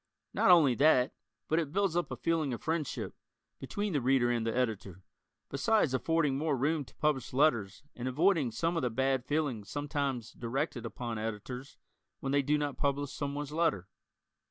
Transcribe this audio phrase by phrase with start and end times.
[0.33, 1.13] Not only that,
[1.47, 3.13] but it builds up a feeling of friendship,
[3.59, 5.03] between the Reader and the Editor,
[5.49, 10.31] besides affording more room to publish letters and avoiding some of the bad feelings sometimes
[10.33, 11.77] directed upon Editors
[12.19, 13.89] when they do not publish someone's letter.